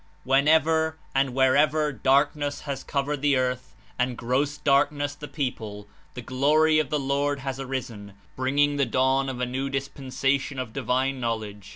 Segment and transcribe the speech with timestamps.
[0.23, 6.79] Whenever and wherever ''darkness has covered the earth and gross darkness the people," "the glory
[6.79, 11.19] of the Lord has arisen," bringing the dawn of a new 25 dispensation of divine
[11.19, 11.69] knowledge.